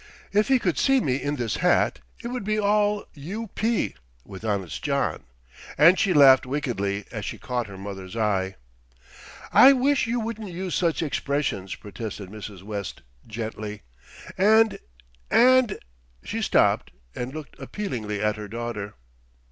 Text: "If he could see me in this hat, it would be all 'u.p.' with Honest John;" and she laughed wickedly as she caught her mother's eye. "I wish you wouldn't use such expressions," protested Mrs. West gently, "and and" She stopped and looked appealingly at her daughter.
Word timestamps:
"If 0.33 0.47
he 0.47 0.57
could 0.57 0.79
see 0.79 0.99
me 0.99 1.17
in 1.17 1.35
this 1.35 1.57
hat, 1.57 1.99
it 2.23 2.29
would 2.29 2.43
be 2.43 2.57
all 2.59 3.05
'u.p.' 3.15 3.95
with 4.25 4.43
Honest 4.43 4.83
John;" 4.83 5.25
and 5.77 5.99
she 5.99 6.11
laughed 6.11 6.47
wickedly 6.47 7.05
as 7.11 7.23
she 7.23 7.37
caught 7.37 7.67
her 7.67 7.77
mother's 7.77 8.17
eye. 8.17 8.55
"I 9.53 9.73
wish 9.73 10.07
you 10.07 10.19
wouldn't 10.19 10.49
use 10.51 10.73
such 10.73 11.03
expressions," 11.03 11.75
protested 11.75 12.29
Mrs. 12.31 12.63
West 12.63 13.03
gently, 13.27 13.83
"and 14.39 14.79
and" 15.29 15.77
She 16.23 16.41
stopped 16.41 16.89
and 17.13 17.31
looked 17.31 17.59
appealingly 17.59 18.23
at 18.23 18.37
her 18.37 18.47
daughter. 18.47 18.95